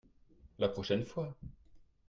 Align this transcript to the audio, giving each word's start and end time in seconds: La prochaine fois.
La 0.57 0.67
prochaine 0.69 1.05
fois. 1.05 1.37